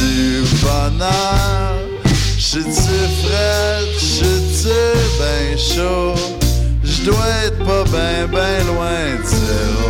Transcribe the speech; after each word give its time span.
du 0.00 0.42
bonheur. 0.62 1.74
J'suis-tu 2.38 2.98
frais, 3.22 3.80
j'suis-tu 3.98 4.80
ben 5.18 5.58
chaud. 5.58 6.14
J'dois 6.82 7.28
être 7.46 7.58
pas 7.64 7.84
ben 7.92 8.26
ben 8.32 8.66
loin 8.66 9.20
de 9.20 9.26
zéro. 9.26 9.89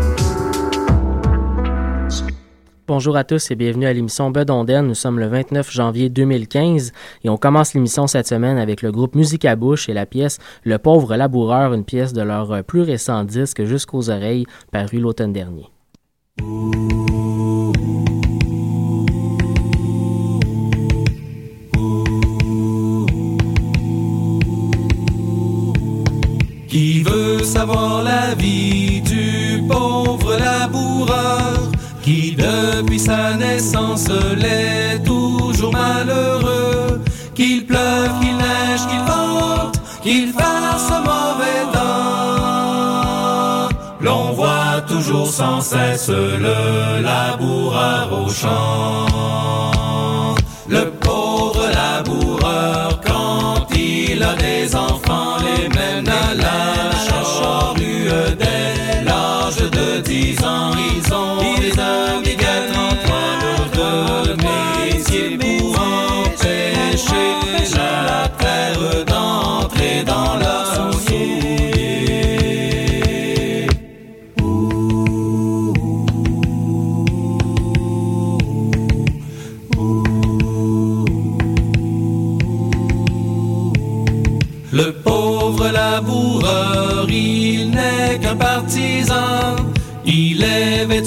Bonjour 2.93 3.15
à 3.15 3.23
tous 3.23 3.51
et 3.51 3.55
bienvenue 3.55 3.85
à 3.85 3.93
l'émission 3.93 4.31
Bedonden. 4.31 4.85
Nous 4.85 4.95
sommes 4.95 5.17
le 5.17 5.27
29 5.27 5.71
janvier 5.71 6.09
2015 6.09 6.91
et 7.23 7.29
on 7.29 7.37
commence 7.37 7.73
l'émission 7.73 8.05
cette 8.05 8.27
semaine 8.27 8.57
avec 8.57 8.81
le 8.81 8.91
groupe 8.91 9.15
Musique 9.15 9.45
à 9.45 9.55
bouche 9.55 9.87
et 9.87 9.93
la 9.93 10.05
pièce 10.05 10.39
Le 10.65 10.77
pauvre 10.77 11.15
laboureur, 11.15 11.73
une 11.73 11.85
pièce 11.85 12.11
de 12.11 12.21
leur 12.21 12.65
plus 12.65 12.81
récent 12.81 13.23
disque 13.23 13.63
Jusqu'aux 13.63 14.09
oreilles, 14.09 14.45
paru 14.73 14.99
l'automne 14.99 15.31
dernier. 15.31 15.69
Qui 26.67 27.03
veut 27.03 27.41
savoir 27.45 28.03
la 28.03 28.35
vie 28.35 28.99
du 28.99 29.63
pauvre 29.65 30.37
laboureur? 30.37 31.40
Qui 32.01 32.35
depuis 32.35 32.99
sa 32.99 33.35
naissance 33.35 34.07
l'est 34.35 35.03
toujours 35.03 35.71
malheureux, 35.71 37.01
qu'il 37.35 37.65
pleuve, 37.65 38.19
qu'il 38.19 38.35
neige, 38.37 38.81
qu'il 38.89 38.99
vente, 38.99 39.79
qu'il 40.01 40.33
fasse 40.33 40.89
mauvais 40.89 41.63
temps. 41.73 42.89
L'on 44.01 44.31
voit 44.33 44.81
toujours 44.87 45.27
sans 45.27 45.61
cesse 45.61 46.09
le 46.09 47.01
laboureur 47.01 48.09
au 48.11 48.29
champ. 48.29 49.05
Le 50.67 50.89
pauvre 50.89 51.67
laboureur, 51.67 52.99
quand 53.05 53.67
il 53.75 54.23
a 54.23 54.35
des 54.35 54.75
enfants, 54.75 55.37
les 55.45 55.69
mène 55.69 56.07
à 56.07 56.33
la 56.33 56.95
charrue 57.05 58.09
dès 58.39 59.03
l'âge 59.03 59.57
de 59.57 59.99
dix 60.01 60.43
ans. 60.43 60.71
Ont 61.79 62.21
des 62.21 62.35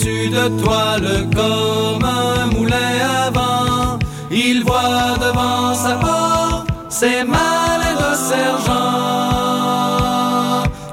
de 0.03 0.49
toile 0.62 1.28
comme 1.34 2.05
un 2.05 2.47
moulin 2.47 2.77
à 3.16 3.31
vent. 3.31 3.99
Il 4.31 4.65
voit 4.65 5.16
devant 5.21 5.75
sa 5.75 5.94
porte 5.94 6.69
ses 6.88 7.22
malins 7.25 7.94
de 7.94 8.15
sergent 8.16 8.75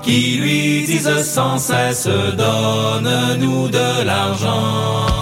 qui 0.03 0.37
lui 0.37 0.83
disent 0.85 1.23
sans 1.23 1.57
cesse 1.57 2.07
donne-nous 2.07 3.69
de 3.69 4.03
l'argent. 4.05 5.20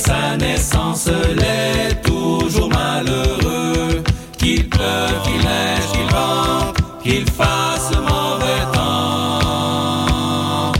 Sa 0.00 0.36
naissance 0.36 1.08
l'est 1.08 2.02
toujours 2.02 2.70
malheureux, 2.70 4.02
qu'il 4.38 4.68
pleuve, 4.68 5.22
qu'il 5.24 5.40
neige, 5.48 5.86
qu'il 5.92 6.08
vente, 6.16 6.76
qu'il 7.02 7.24
fasse 7.30 7.90
mauvais 8.12 8.64
temps. 8.72 10.72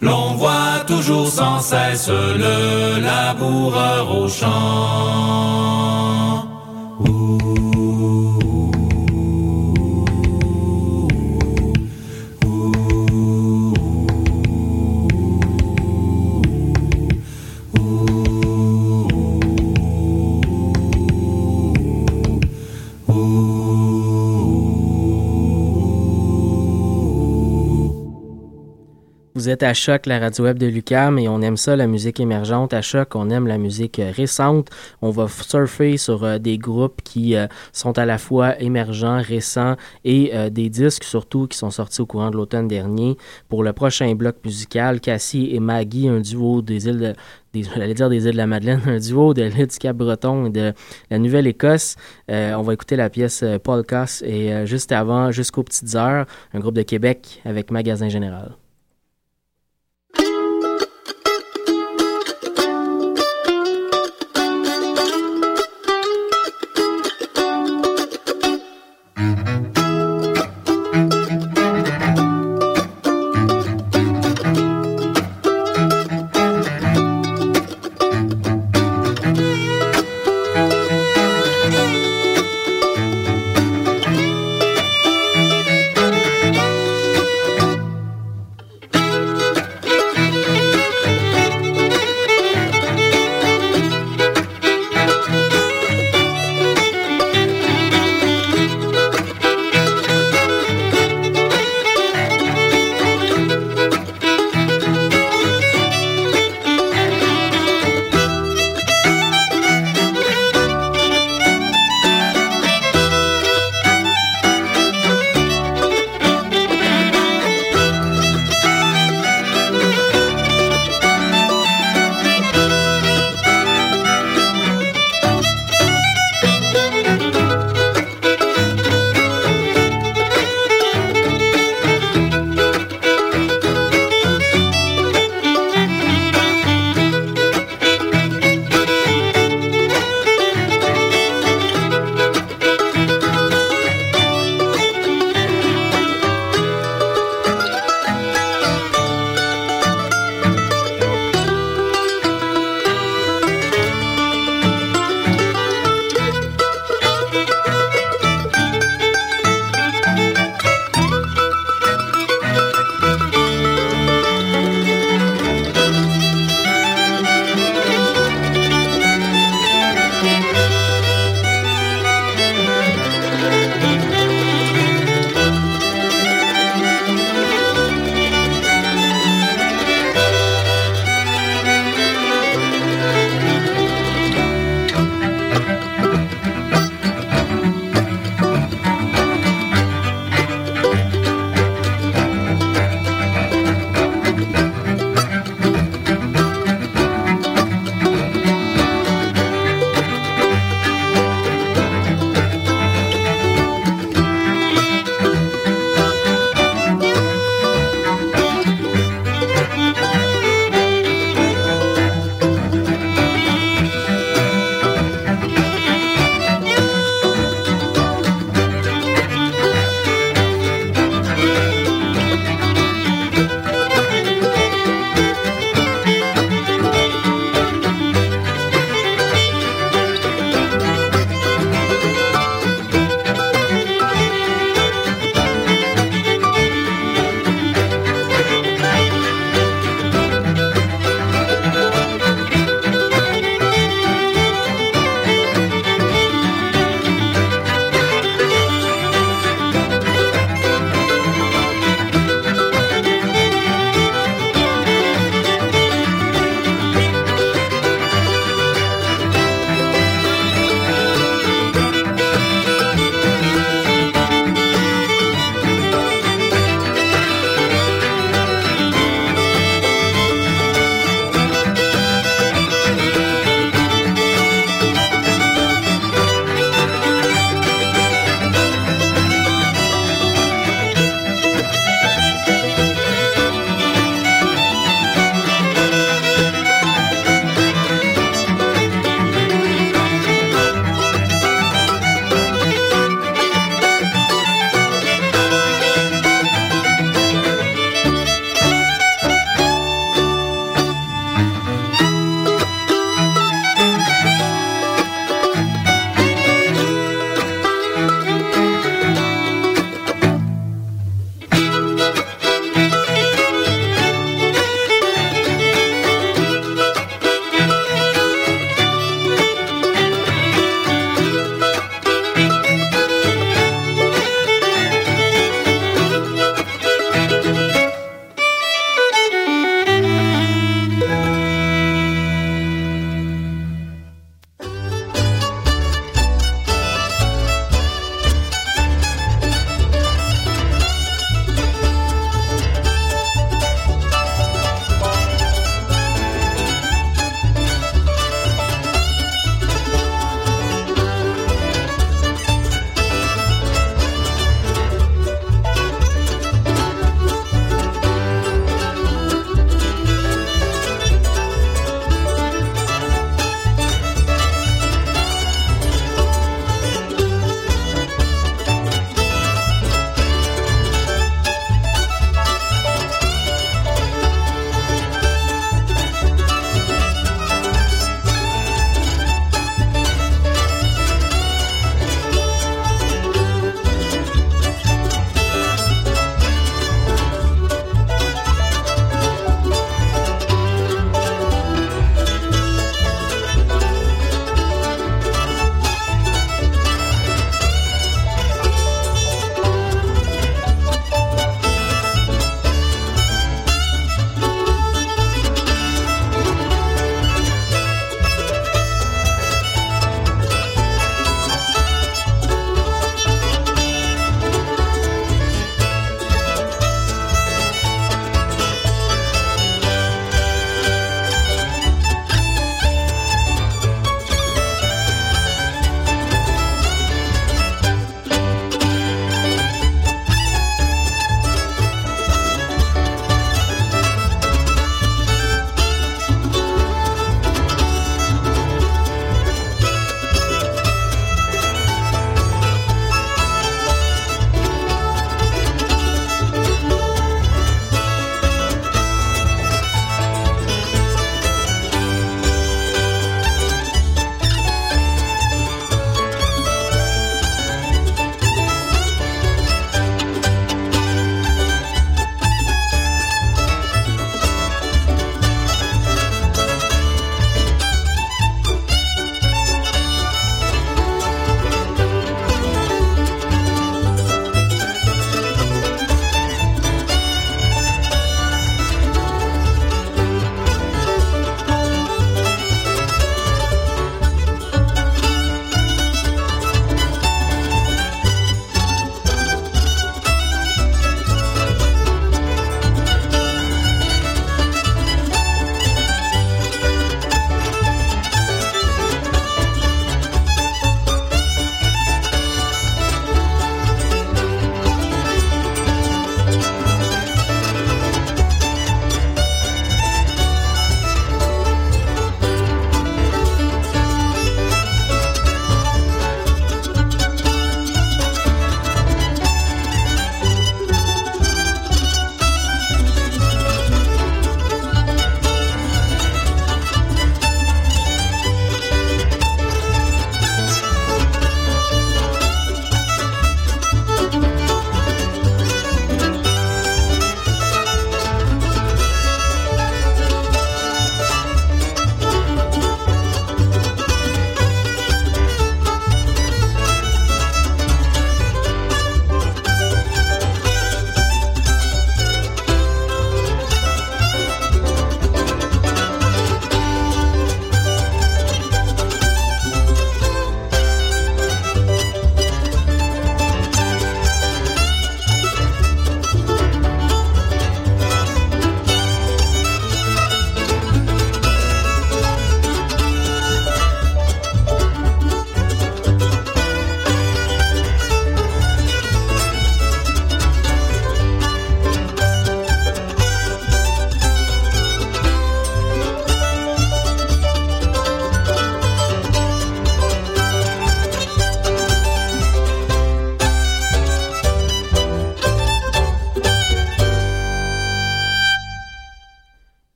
L'on 0.00 0.34
voit 0.34 0.80
toujours 0.86 1.28
sans 1.28 1.60
cesse 1.60 2.08
le 2.08 3.00
laboureur 3.00 4.04
au 4.20 4.28
champ. 4.28 5.65
Vous 29.46 29.52
êtes 29.52 29.62
à 29.62 29.74
Choc, 29.74 30.06
la 30.06 30.18
radio 30.18 30.42
web 30.42 30.58
de 30.58 30.66
Lucam, 30.66 31.20
et 31.20 31.28
on 31.28 31.40
aime 31.40 31.56
ça, 31.56 31.76
la 31.76 31.86
musique 31.86 32.18
émergente. 32.18 32.74
À 32.74 32.82
Choc, 32.82 33.14
on 33.14 33.30
aime 33.30 33.46
la 33.46 33.58
musique 33.58 34.00
euh, 34.00 34.10
récente. 34.10 34.70
On 35.02 35.10
va 35.10 35.28
surfer 35.28 35.98
sur 35.98 36.24
euh, 36.24 36.38
des 36.38 36.58
groupes 36.58 37.00
qui 37.04 37.36
euh, 37.36 37.46
sont 37.72 37.96
à 37.96 38.06
la 38.06 38.18
fois 38.18 38.60
émergents, 38.60 39.22
récents, 39.22 39.76
et 40.04 40.32
des 40.50 40.68
disques 40.68 41.04
surtout 41.04 41.46
qui 41.46 41.56
sont 41.56 41.70
sortis 41.70 42.00
au 42.00 42.06
courant 42.06 42.30
de 42.30 42.36
l'automne 42.36 42.66
dernier. 42.66 43.16
Pour 43.48 43.62
le 43.62 43.72
prochain 43.72 44.12
bloc 44.16 44.34
musical, 44.44 44.98
Cassie 45.00 45.50
et 45.52 45.60
Maggie, 45.60 46.08
un 46.08 46.18
duo 46.18 46.60
des 46.60 46.88
îles 46.88 47.14
de, 47.54 47.62
j'allais 47.62 47.94
des 47.94 48.24
îles 48.26 48.32
de 48.32 48.36
la 48.36 48.48
Madeleine, 48.48 48.80
un 48.86 48.98
duo 48.98 49.32
de 49.32 49.42
l'île 49.42 49.68
du 49.68 49.78
Cap-Breton 49.78 50.46
et 50.46 50.50
de 50.50 50.72
la 51.08 51.18
Nouvelle-Écosse. 51.20 51.94
On 52.28 52.62
va 52.62 52.72
écouter 52.72 52.96
la 52.96 53.10
pièce 53.10 53.44
Paul 53.62 53.84
Coss 53.84 54.22
et 54.22 54.66
juste 54.66 54.90
avant, 54.90 55.30
jusqu'aux 55.30 55.62
petites 55.62 55.94
heures, 55.94 56.26
un 56.52 56.58
groupe 56.58 56.74
de 56.74 56.82
Québec 56.82 57.40
avec 57.44 57.70
Magasin 57.70 58.08
Général. 58.08 58.56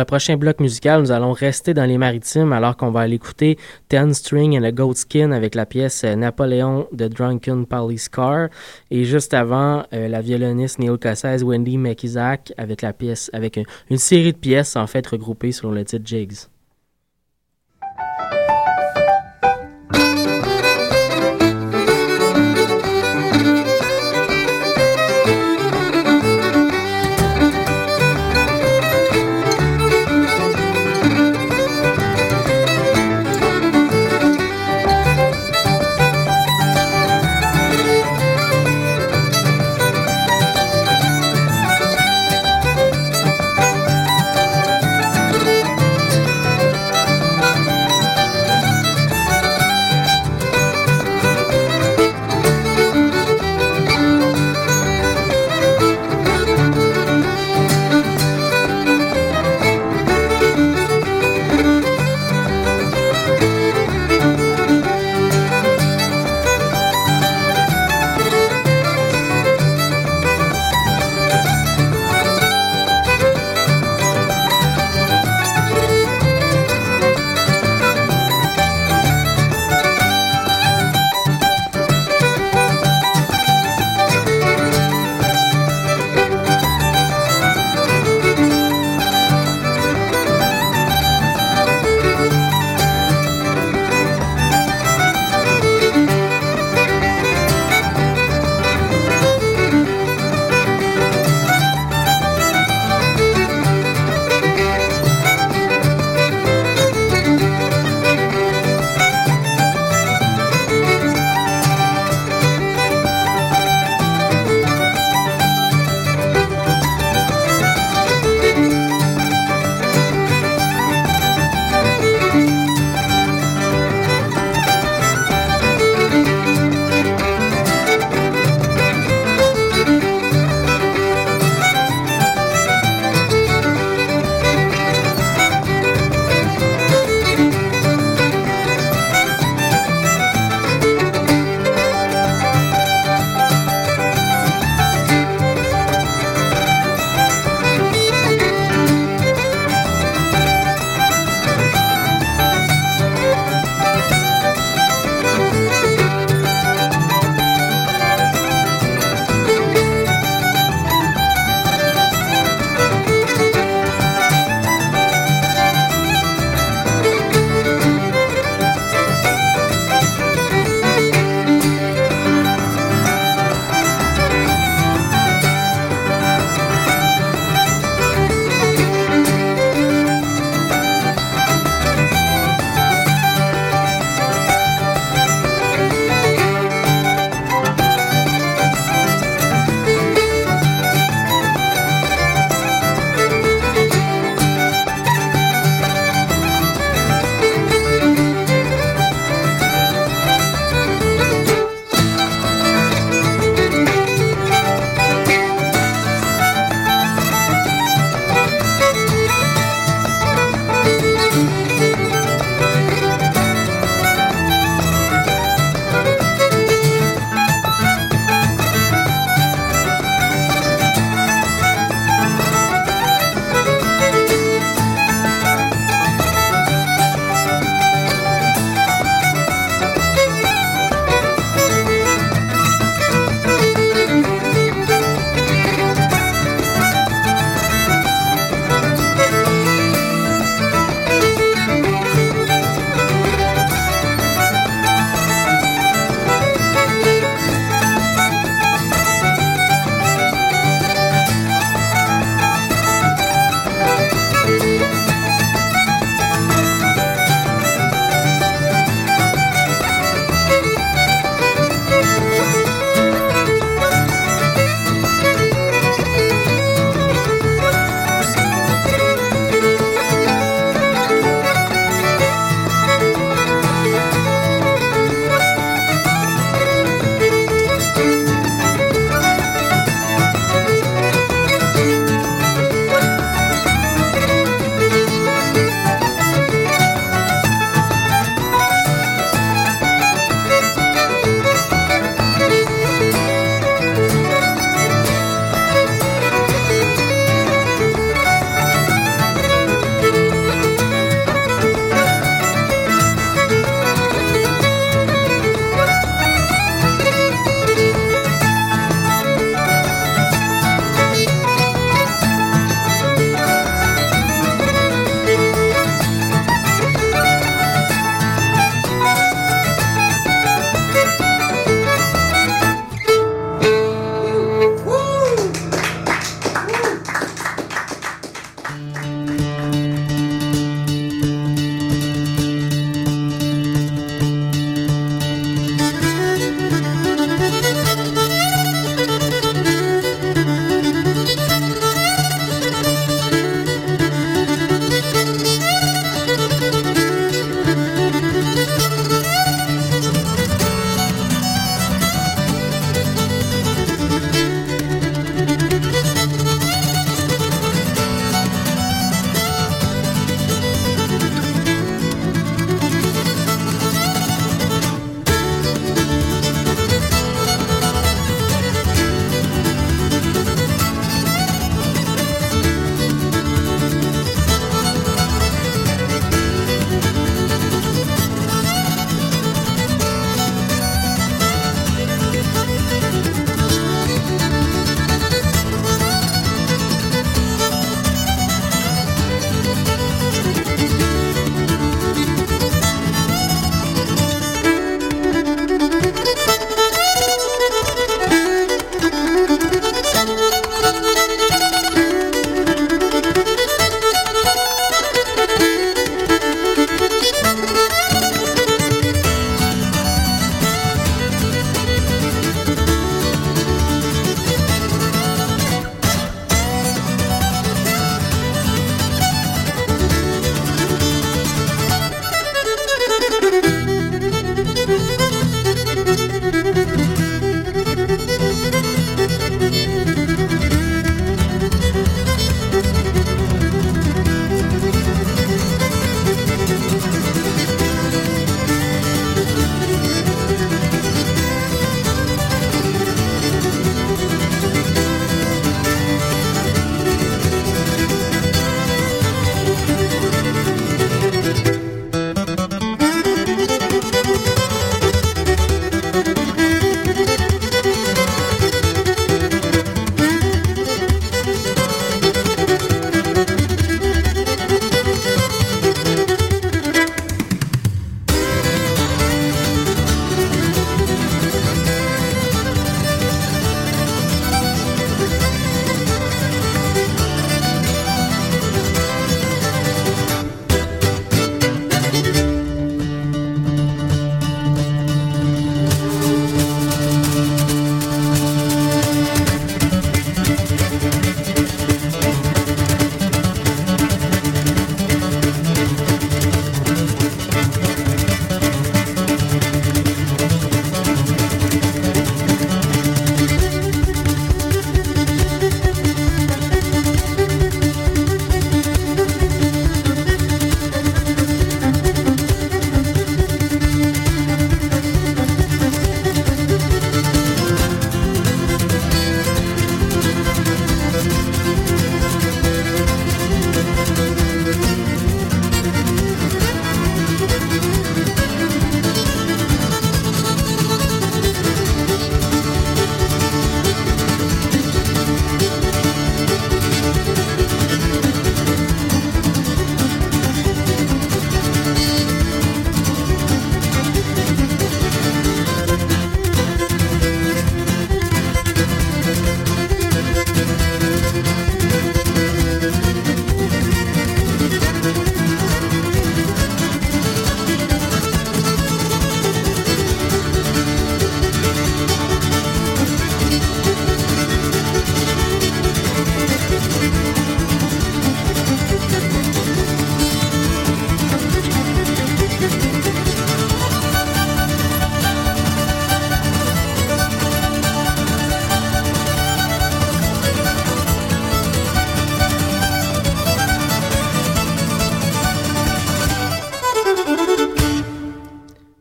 Le 0.00 0.04
prochain 0.06 0.36
bloc 0.36 0.60
musical, 0.60 1.02
nous 1.02 1.12
allons 1.12 1.32
rester 1.32 1.74
dans 1.74 1.84
les 1.84 1.98
maritimes 1.98 2.52
alors 2.52 2.76
qu'on 2.76 2.90
va 2.90 3.00
aller 3.00 3.16
écouter 3.16 3.58
Ten 3.88 4.14
String 4.14 4.58
and 4.58 4.64
a 4.64 4.72
Goat 4.72 4.94
avec 5.14 5.54
la 5.54 5.66
pièce 5.66 6.04
euh, 6.04 6.16
Napoléon 6.16 6.88
de 6.92 7.06
Drunken 7.06 7.66
Police 7.66 8.08
Car. 8.08 8.48
Et 8.90 9.04
juste 9.04 9.34
avant, 9.34 9.84
euh, 9.92 10.08
la 10.08 10.22
violoniste 10.22 10.80
Cassez, 11.00 11.42
Wendy 11.42 11.76
McIsaac 11.76 12.52
avec 12.56 12.80
la 12.80 12.94
pièce, 12.94 13.30
avec 13.34 13.60
une 13.90 13.98
série 13.98 14.32
de 14.32 14.38
pièces 14.38 14.74
en 14.76 14.86
fait 14.86 15.06
regroupées 15.06 15.52
sur 15.52 15.70
le 15.70 15.84
titre 15.84 16.06
Jigs. 16.06 16.49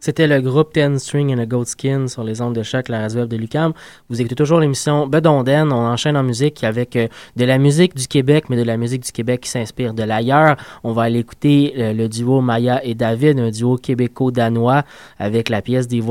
C'était 0.09 0.25
le 0.25 0.41
groupe 0.41 0.73
Ten 0.73 0.97
String 0.97 1.31
and 1.35 1.37
a 1.37 1.45
Goat 1.45 1.65
Skin 1.65 2.07
sur 2.07 2.23
les 2.23 2.41
ondes 2.41 2.55
de 2.55 2.63
choc, 2.63 2.89
la 2.89 3.01
radio 3.01 3.27
de 3.27 3.37
Lucam. 3.37 3.73
Vous 4.09 4.19
écoutez 4.19 4.33
toujours 4.33 4.59
l'émission 4.59 5.05
Bedonden. 5.05 5.71
On 5.71 5.85
enchaîne 5.85 6.17
en 6.17 6.23
musique 6.23 6.63
avec 6.63 6.95
euh, 6.95 7.07
de 7.35 7.45
la 7.45 7.59
musique 7.59 7.95
du 7.95 8.07
Québec, 8.07 8.45
mais 8.49 8.57
de 8.57 8.63
la 8.63 8.75
musique 8.75 9.03
du 9.03 9.11
Québec 9.11 9.41
qui 9.41 9.51
s'inspire 9.51 9.93
de 9.93 10.01
l'ailleurs. 10.01 10.57
On 10.83 10.93
va 10.93 11.03
aller 11.03 11.19
écouter 11.19 11.75
euh, 11.77 11.93
le 11.93 12.09
duo 12.09 12.41
Maya 12.41 12.83
et 12.83 12.95
David, 12.95 13.39
un 13.39 13.51
duo 13.51 13.75
québéco-danois 13.75 14.81
avec 15.19 15.47
la 15.47 15.61
pièce 15.61 15.87
The, 15.87 16.01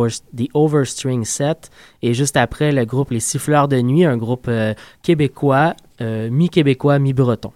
Overstring 0.54 1.24
Set. 1.24 1.68
Et 2.00 2.14
juste 2.14 2.36
après, 2.36 2.70
le 2.70 2.84
groupe 2.84 3.10
Les 3.10 3.18
Siffleurs 3.18 3.66
de 3.66 3.80
Nuit, 3.80 4.04
un 4.04 4.16
groupe 4.16 4.46
euh, 4.46 4.74
québécois, 5.02 5.74
mi-québécois, 6.00 7.00
mi-breton. 7.00 7.50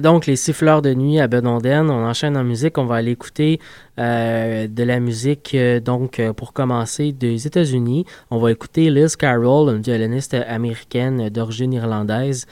Donc 0.00 0.26
les 0.26 0.36
siffleurs 0.36 0.82
de 0.82 0.94
nuit 0.94 1.20
à 1.20 1.26
Bedonden. 1.26 1.90
On 1.90 2.04
enchaîne 2.04 2.36
en 2.36 2.44
musique. 2.44 2.78
On 2.78 2.84
va 2.84 2.96
aller 2.96 3.12
écouter 3.12 3.60
euh, 3.98 4.68
de 4.68 4.82
la 4.82 5.00
musique, 5.00 5.52
euh, 5.54 5.80
donc 5.80 6.20
euh, 6.20 6.34
pour 6.34 6.52
commencer, 6.52 7.12
des 7.12 7.46
États-Unis. 7.46 8.04
On 8.30 8.38
va 8.38 8.52
écouter 8.52 8.90
Liz 8.90 9.16
Carroll, 9.16 9.74
une 9.74 9.80
violoniste 9.80 10.34
américaine 10.34 11.30
d'origine 11.30 11.72
irlandaise, 11.72 12.46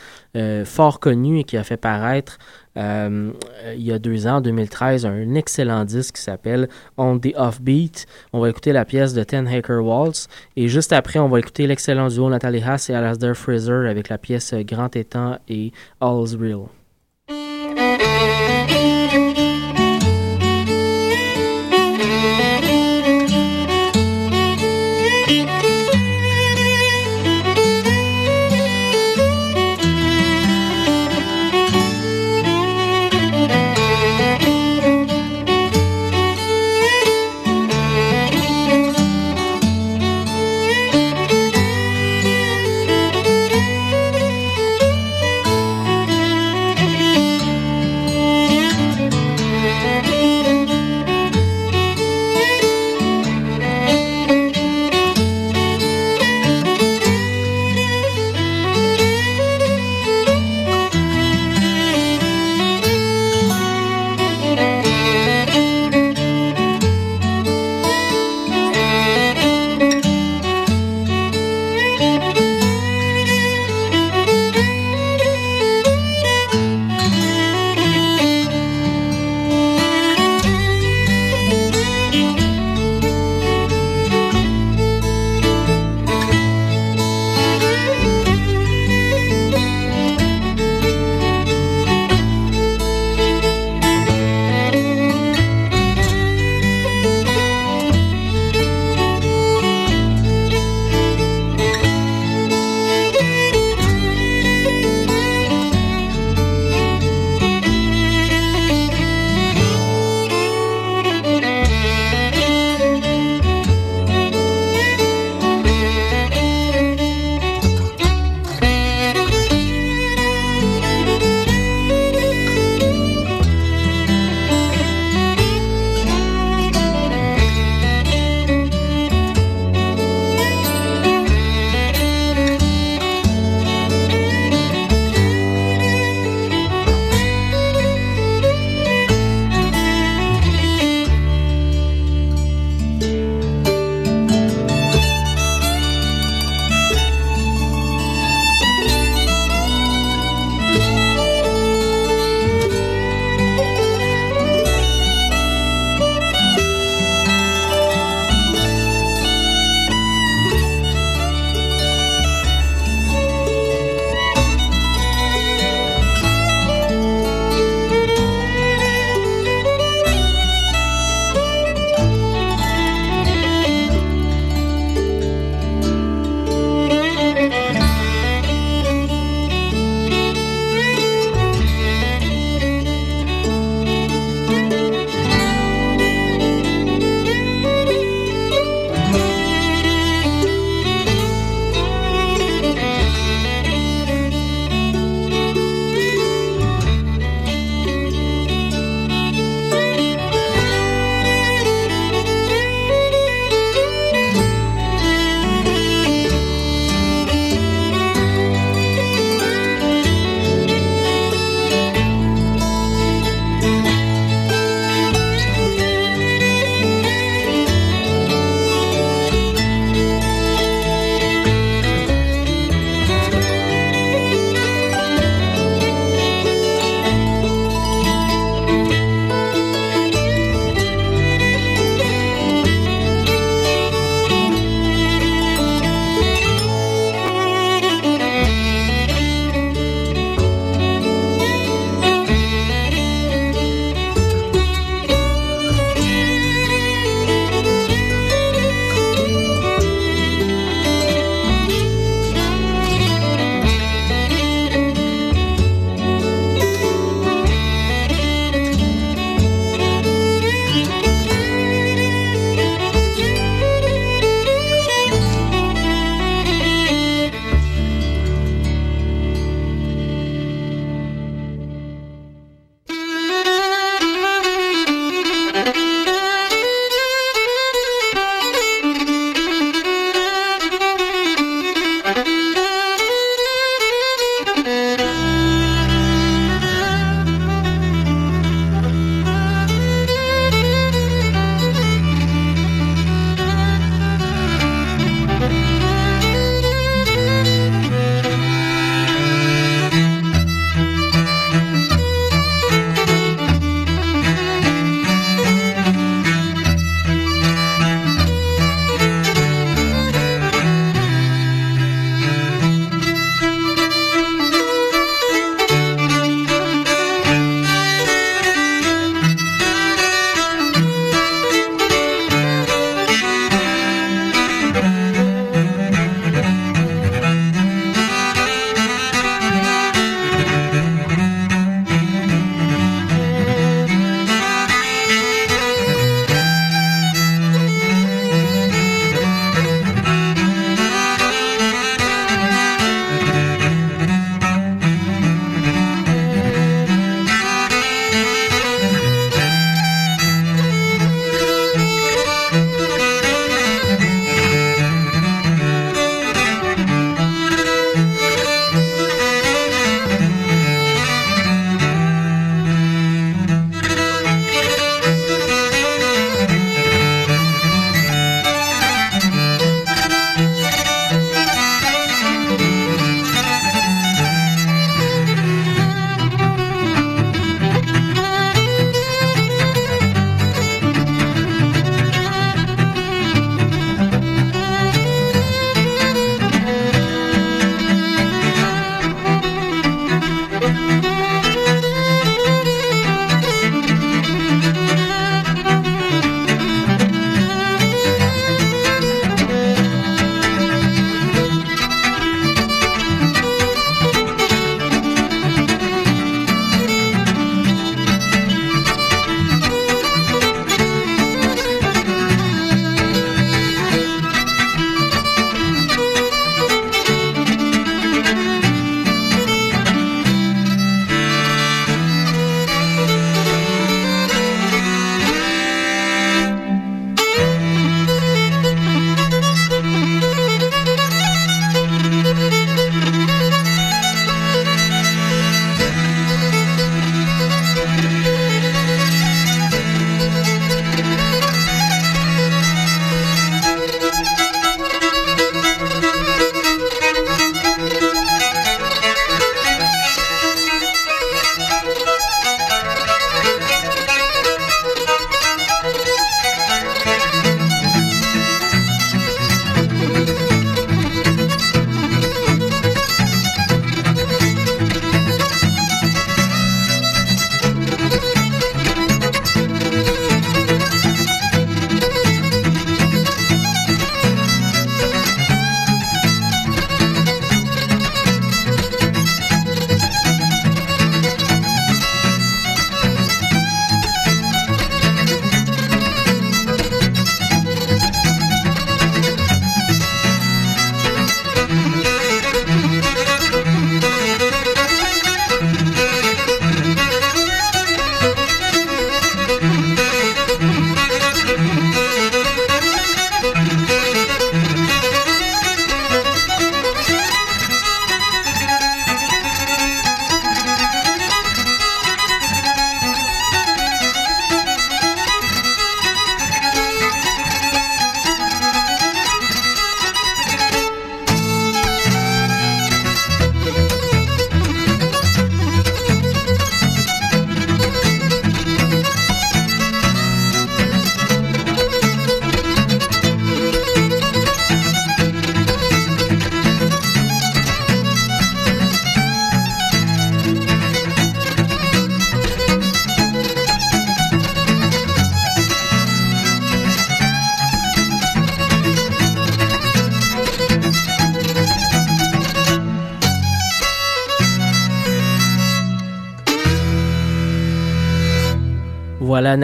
fort 0.65 0.99
connue 1.01 1.41
et 1.41 1.45
qui 1.45 1.57
a 1.57 1.63
fait 1.63 1.77
paraître 1.77 2.39
il 2.77 3.33
y 3.79 3.93
a 3.93 4.01
deux 4.01 4.27
ans, 4.27 4.39
en 4.39 4.41
2013, 4.41 5.07
un 5.07 5.35
excellent 5.35 5.85
disque 5.85 6.17
qui 6.17 6.23
s'appelle 6.23 6.69
On 6.97 7.21
the 7.21 7.33
Offbeat. 7.37 8.07
On 8.33 8.41
va 8.41 8.49
écouter 8.49 8.73
la 8.73 8.85
pièce 8.85 9.15
de 9.15 9.23
Ten 9.23 9.47
Acre 9.47 9.81
Waltz. 9.81 10.29
Et 10.57 10.67
juste 10.67 10.93
après, 10.93 11.21
on 11.21 11.29
va 11.29 11.39
écouter 11.39 11.69
l'excellent 11.69 12.09
duo 12.09 12.29
Nathalie 12.29 12.63
Haas 12.63 12.89
et 12.89 12.95
Alasdair 12.95 13.37
Fraser 13.37 13.89
avec 13.89 14.09
la 14.09 14.19
pièce 14.19 14.55
Grand 14.55 14.97
Étang 14.97 15.39
et 15.49 15.71
All's 16.01 16.35
Real. 16.35 16.67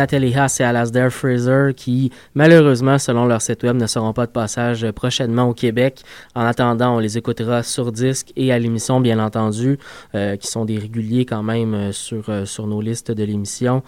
Nathalie 0.01 0.35
Haas 0.35 0.57
et 0.61 0.65
Alasdair 0.65 1.13
Fraser 1.13 1.75
qui, 1.77 2.11
malheureusement, 2.35 2.99
selon 2.99 3.27
leur 3.27 3.43
site 3.43 3.63
web, 3.65 3.77
ne 3.77 3.87
seront 3.87 4.15
pas 4.15 4.25
de 4.25 4.31
passage 4.31 4.91
prochainement 4.93 5.45
au 5.51 5.53
Québec. 5.53 6.01
En 6.35 6.41
attendant, 6.41 6.97
on 6.97 7.01
les 7.01 7.19
écoutera 7.19 7.63
sur 7.63 7.93
disque 7.93 8.33
et 8.35 8.51
à 8.51 8.59
l'émission, 8.59 9.03
bien 9.03 9.19
entendu, 9.19 9.79
euh, 10.15 10.37
qui 10.37 10.47
sont 10.47 10.65
des 10.65 10.79
réguliers 10.79 11.27
quand 11.27 11.43
même 11.43 11.75
euh, 11.75 11.93
sur, 11.93 12.31
euh, 12.31 12.47
sur 12.47 12.67
nos 12.67 12.81
listes 12.81 13.13
de 13.13 13.25
l'émission. 13.25 13.83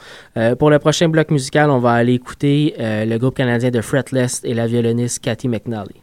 pour 0.58 0.68
le 0.68 0.78
prochain 0.78 1.08
bloc 1.08 1.30
musical, 1.30 1.70
on 1.70 1.78
va 1.78 1.92
aller 1.92 2.12
écouter 2.12 2.74
le 2.78 3.16
groupe 3.16 3.36
canadien 3.36 3.70
de 3.70 3.80
Fretless 3.80 4.42
et 4.44 4.52
la 4.52 4.66
violoniste 4.66 5.20
Cathy 5.20 5.48
McNally. 5.48 6.01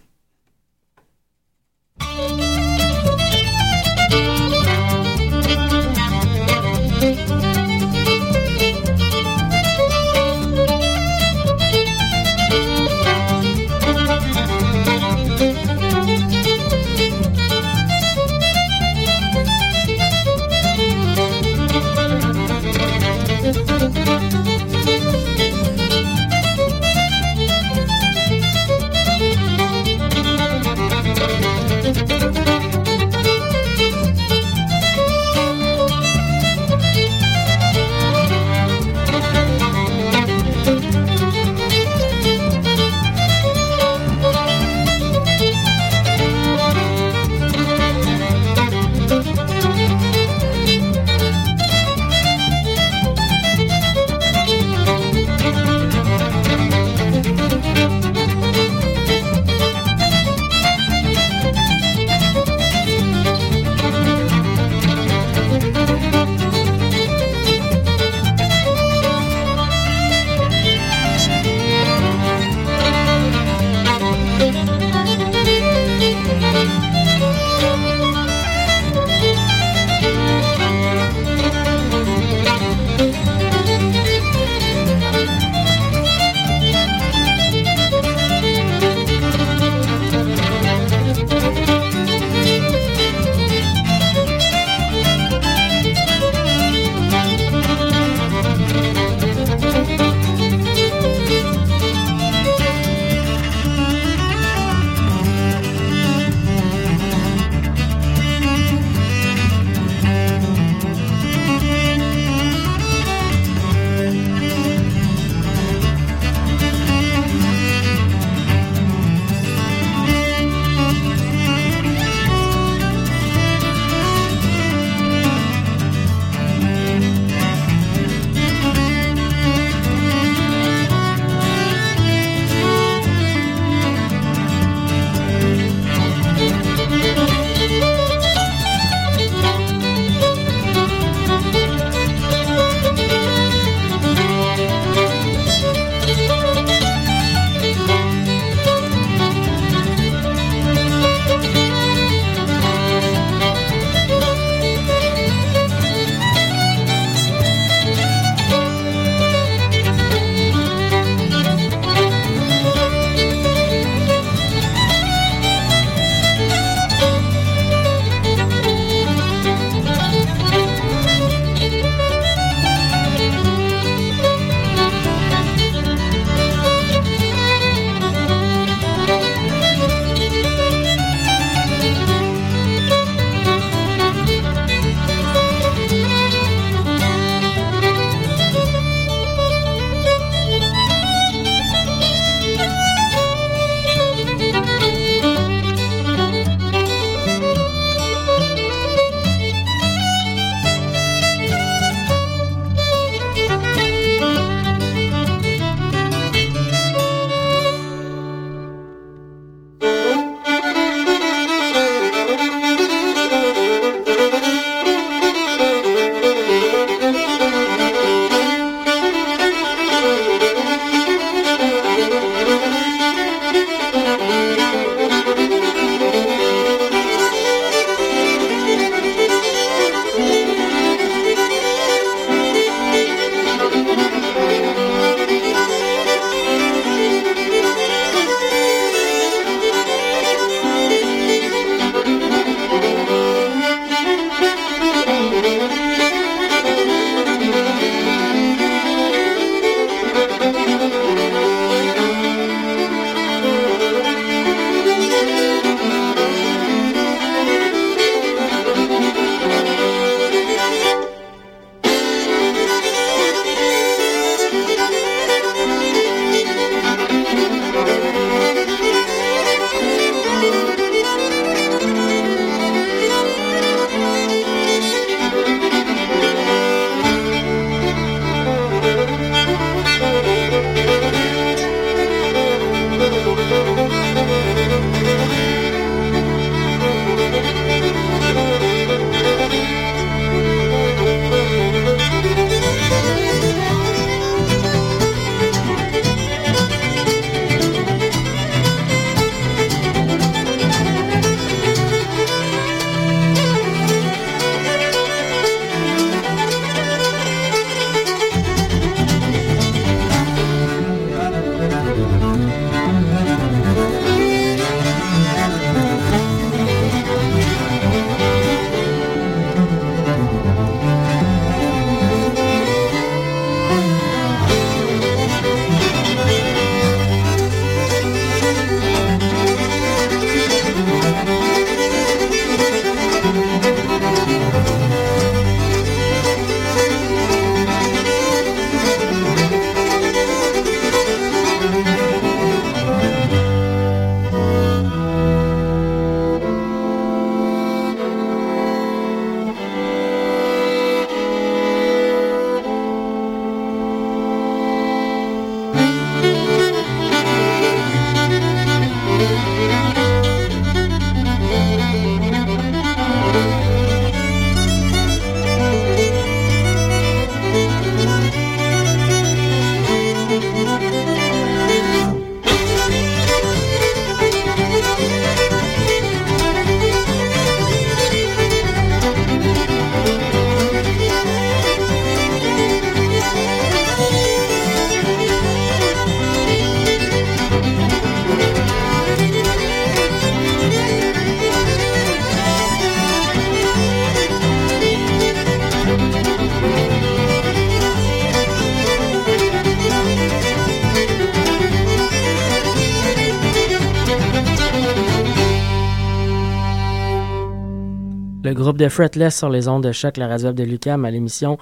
De 408.80 408.88
Fretless 408.88 409.38
sur 409.38 409.49
les 409.49 409.67
ondes 409.67 409.84
de 409.84 409.91
choc, 409.91 410.15
la 410.17 410.27
radio 410.27 410.53
de 410.53 410.63
Lucam 410.63 411.03
à 411.03 411.11
l'émission 411.11 411.57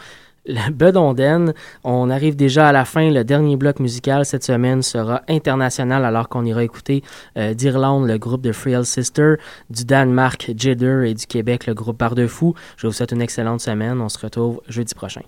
la 0.46 0.70
Bedonden. 0.70 1.54
On 1.84 2.10
arrive 2.10 2.36
déjà 2.36 2.70
à 2.70 2.72
la 2.72 2.86
fin. 2.86 3.12
Le 3.12 3.24
dernier 3.24 3.58
bloc 3.58 3.80
musical 3.80 4.24
cette 4.24 4.46
semaine 4.46 4.82
sera 4.82 5.24
international 5.28 6.06
alors 6.06 6.30
qu'on 6.30 6.46
ira 6.46 6.64
écouter 6.64 7.04
euh, 7.38 7.54
d'Irlande 7.54 8.08
le 8.08 8.18
groupe 8.18 8.42
de 8.42 8.54
Frail 8.54 8.86
Sister, 8.86 9.36
du 9.70 9.84
Danemark 9.84 10.52
Jidder 10.56 11.04
et 11.08 11.14
du 11.16 11.26
Québec 11.26 11.66
le 11.66 11.74
groupe 11.74 11.98
Par 11.98 12.16
de 12.16 12.28
Fou. 12.28 12.54
Je 12.78 12.88
vous 12.88 12.94
souhaite 12.94 13.12
une 13.12 13.22
excellente 13.22 13.62
semaine. 13.62 14.00
On 14.00 14.10
se 14.10 14.20
retrouve 14.20 14.62
jeudi 14.70 14.94
prochain. 14.94 15.24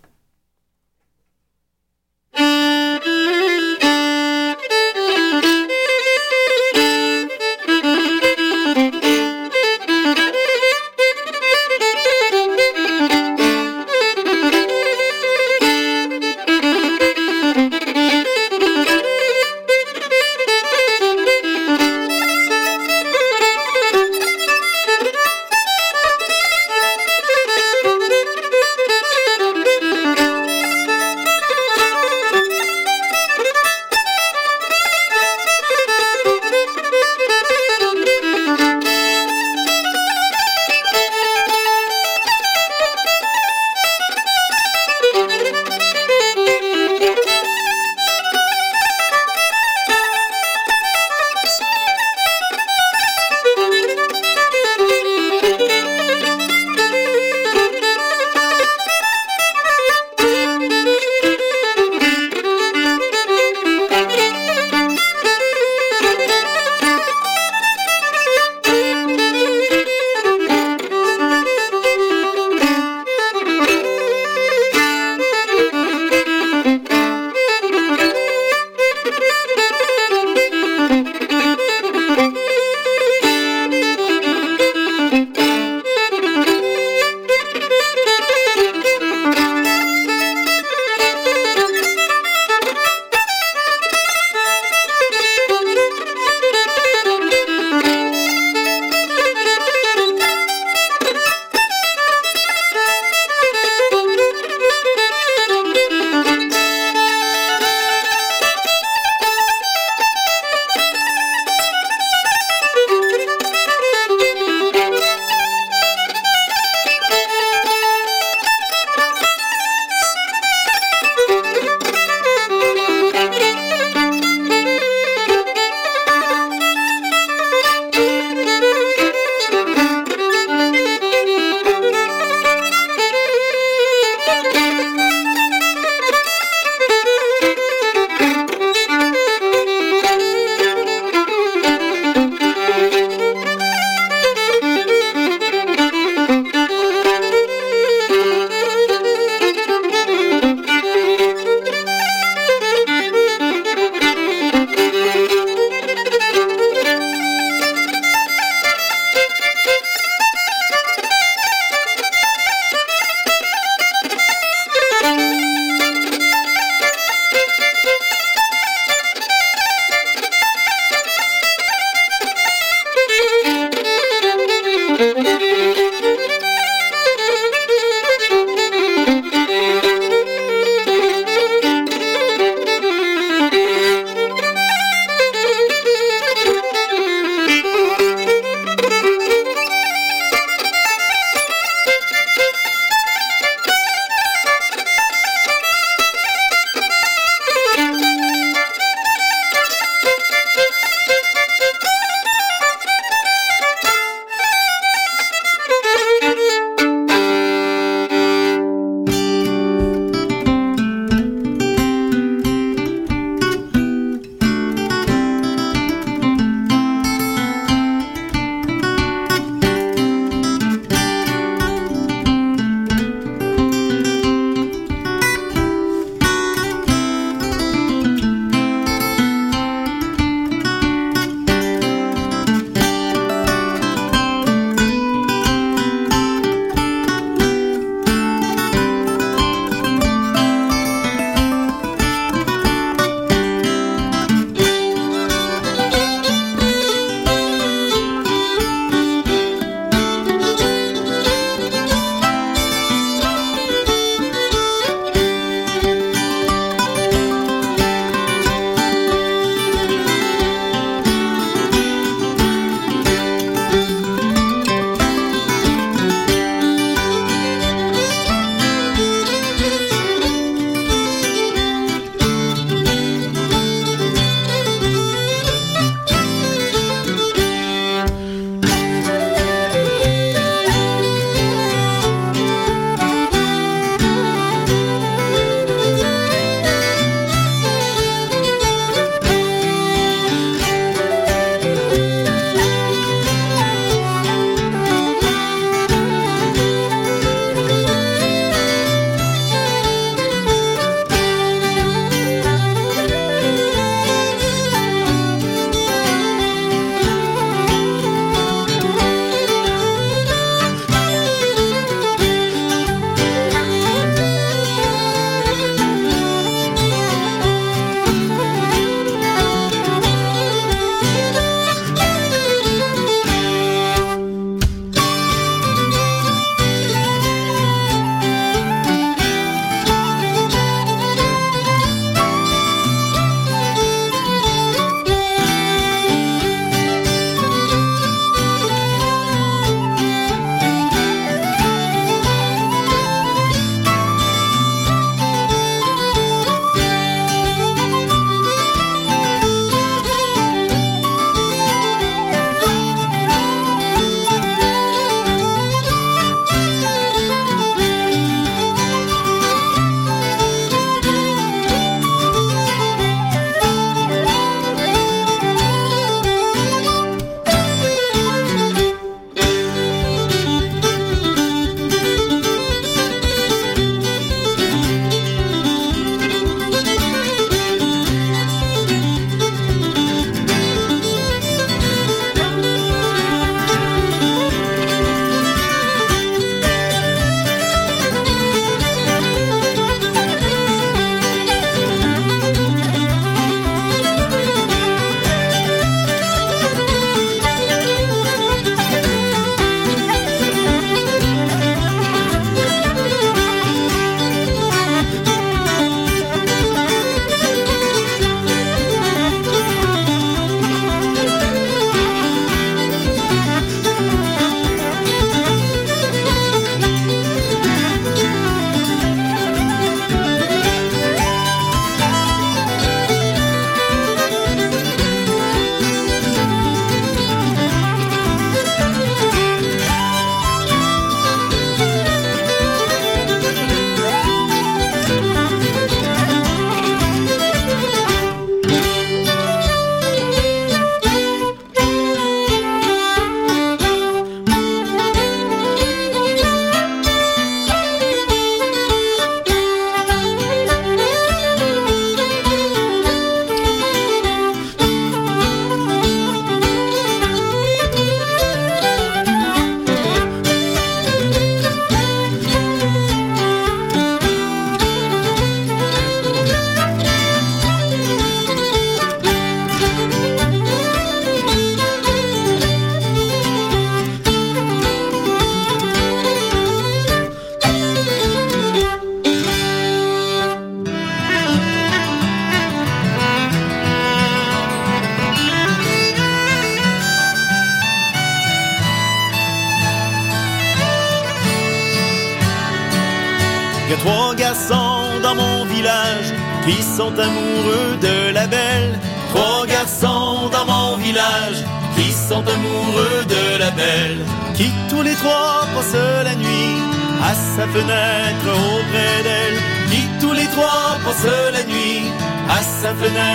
Amoureux 497.18 497.98
de 498.02 498.34
la 498.34 498.48
belle. 498.48 499.00
Trois 499.34 499.66
garçons 499.68 500.50
dans 500.52 500.66
mon 500.66 500.98
village 500.98 501.64
qui 501.96 502.12
sont 502.12 502.44
amoureux 502.56 503.26
de 503.28 503.60
la 503.60 503.72
belle. 503.72 504.26
Qui 504.56 504.70
tous 504.90 505.02
les 505.02 505.16
trois 505.16 505.66
passent 505.76 506.24
la 506.24 506.36
nuit 506.36 506.78
à 507.22 507.34
sa 507.34 507.66
fenêtre 507.68 508.48
auprès 508.48 509.24
d'elle. 509.24 509.60
Qui 509.92 510.02
tous 510.22 510.34
les 510.34 510.48
trois 510.48 510.98
passent 511.06 511.54
la 511.54 511.64
nuit 511.64 512.04
à 512.50 512.62
sa 512.62 512.90
fenêtre. 513.02 513.30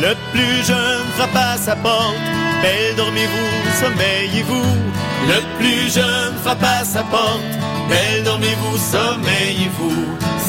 Le 0.00 0.14
plus 0.32 0.64
jeune 0.66 1.06
frappe 1.16 1.36
à 1.36 1.56
sa 1.56 1.76
porte. 1.76 2.16
Belle, 2.62 2.96
dormez-vous, 2.96 3.50
sommeillez-vous. 3.80 4.70
Le 5.28 5.58
plus 5.58 5.92
jeune 5.92 6.34
frappe 6.42 6.62
à 6.62 6.84
sa 6.84 7.02
porte. 7.02 7.59
Belle, 7.90 8.22
dormez-vous, 8.24 8.76
sommeillez-vous. 8.94 9.98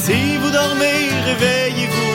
Si 0.04 0.36
vous 0.40 0.50
dormez, 0.50 1.00
réveillez-vous. 1.28 2.14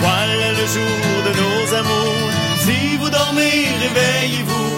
Voilà 0.00 0.48
le 0.60 0.66
jour 0.74 1.12
de 1.26 1.32
nos 1.40 1.74
amours. 1.80 2.30
Si 2.64 2.96
vous 2.96 3.10
dormez, 3.10 3.68
réveillez-vous. 3.84 4.70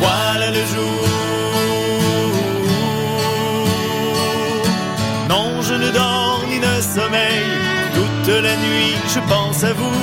Voilà 0.00 0.48
le 0.50 0.62
jour. 0.72 1.00
Non, 5.28 5.62
je 5.62 5.74
ne 5.74 5.90
dors 5.90 6.42
ni 6.50 6.58
ne 6.58 6.74
sommeille. 6.94 7.54
Toute 7.94 8.34
la 8.48 8.56
nuit, 8.56 8.94
je 9.14 9.20
pense 9.32 9.62
à 9.62 9.72
vous. 9.72 10.02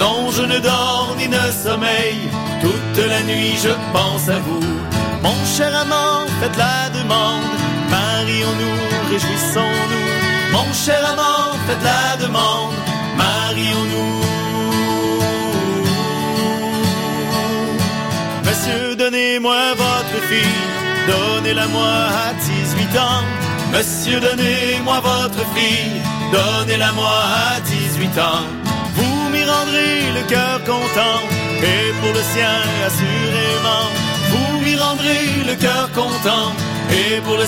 Non, 0.00 0.30
je 0.30 0.42
ne 0.42 0.58
dors 0.58 1.14
ni 1.18 1.28
ne 1.28 1.44
sommeille. 1.64 2.30
Toute 2.62 3.06
la 3.06 3.22
nuit, 3.22 3.54
je 3.62 3.72
pense 3.92 4.28
à 4.28 4.38
vous. 4.46 4.64
Mon 5.22 5.38
cher 5.56 5.72
amant, 5.76 6.26
faites 6.40 6.56
la 6.56 6.88
demande. 6.98 7.57
Marions-nous, 8.18 8.78
réjouissons-nous. 9.10 10.08
Mon 10.52 10.72
cher 10.72 11.00
amant, 11.12 11.52
faites 11.66 11.84
la 11.84 12.16
demande. 12.16 12.74
Marions-nous. 13.16 14.14
Monsieur, 18.44 18.96
donnez-moi 18.96 19.60
votre 19.84 20.18
fille. 20.30 20.62
Donnez-la-moi 21.06 21.94
à 22.26 22.34
18 22.34 22.98
ans. 22.98 23.24
Monsieur, 23.72 24.18
donnez-moi 24.18 24.98
votre 24.98 25.44
fille. 25.54 26.02
Donnez-la-moi 26.32 27.16
à 27.54 27.60
18 27.60 28.18
ans. 28.18 28.46
Vous 28.96 29.30
m'y 29.30 29.44
rendrez 29.44 29.94
le 30.16 30.22
cœur 30.28 30.58
content. 30.64 31.20
Et 31.72 31.92
pour 32.00 32.12
le 32.12 32.22
sien, 32.32 32.56
assurément. 32.84 33.86
Vous 34.30 34.60
m'y 34.64 34.74
rendrez 34.74 35.24
le 35.46 35.54
cœur 35.54 35.88
content. 35.94 36.52
Et 36.98 37.20
pour 37.20 37.38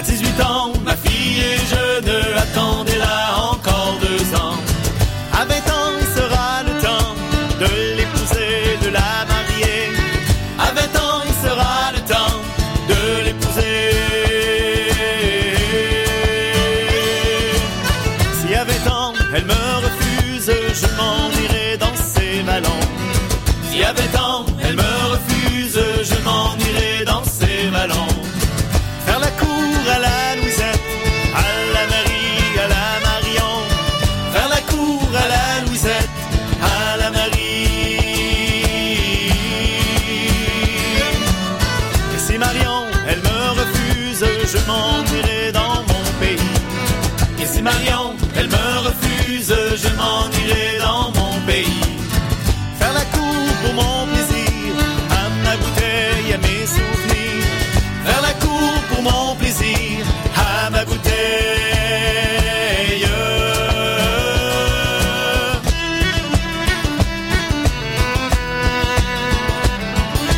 À 0.00 0.02
18 0.02 0.40
ans, 0.40 0.72
ma 0.82 0.96
fille 0.96 1.40
est 1.40 1.66
jeune, 1.68 2.10